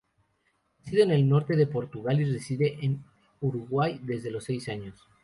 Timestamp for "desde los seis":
4.03-4.67